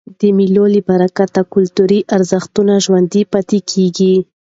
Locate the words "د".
0.19-0.21